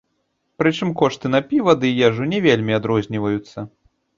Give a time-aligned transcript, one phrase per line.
[0.61, 3.57] Прычым кошты на піва ды ежу не вельмі адрозніваюцца.